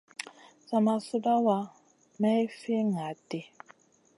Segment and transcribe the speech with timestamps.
[0.67, 1.57] Sa ma suɗawa
[2.19, 3.39] may fi ŋaʼaɗ ɗi.